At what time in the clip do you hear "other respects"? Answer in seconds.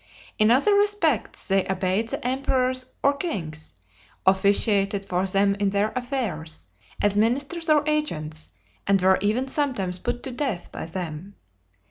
0.49-1.47